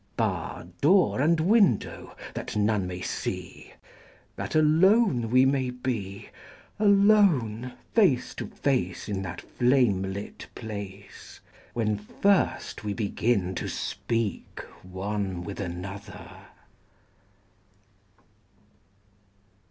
[0.17, 7.73] Bar door and window that none may see:That alone we may be(Alone!
[7.93, 16.31] face to face, In that flame lit place!)When first we beginTo speak one with another.